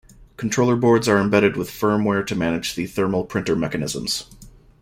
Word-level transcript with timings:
Controller 0.35 0.75
boards 0.75 1.07
are 1.07 1.19
embedded 1.19 1.55
with 1.55 1.69
firmware 1.69 2.25
to 2.25 2.33
manage 2.35 2.73
the 2.73 2.87
thermal 2.87 3.23
printer 3.23 3.55
mechanisms. 3.55 4.23